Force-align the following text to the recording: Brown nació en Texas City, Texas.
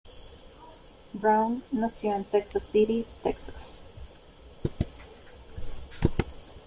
Brown 1.13 1.61
nació 1.71 2.15
en 2.15 2.23
Texas 2.23 2.65
City, 2.65 3.05
Texas. 3.21 3.73